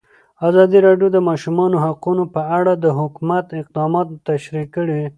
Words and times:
ازادي 0.47 0.77
راډیو 0.87 1.07
د 1.11 1.15
د 1.21 1.25
ماشومانو 1.29 1.77
حقونه 1.85 2.23
په 2.35 2.41
اړه 2.57 2.73
د 2.83 2.85
حکومت 2.99 3.45
اقدامات 3.61 4.07
تشریح 4.29 4.65
کړي. 4.75 5.01